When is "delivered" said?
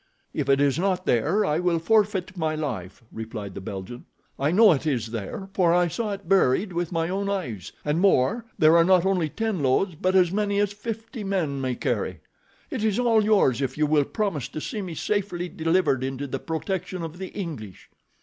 15.47-16.03